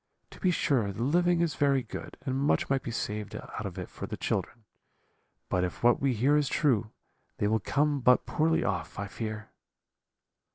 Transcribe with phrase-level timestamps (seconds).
[0.31, 3.77] To be sure, the living is very good, and much might be saved out of
[3.77, 4.63] it for the children,
[5.47, 6.89] but if what we hear is true
[7.37, 9.49] they will come but poorly off, I fear.'